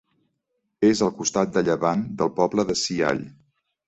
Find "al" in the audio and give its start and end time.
1.07-1.11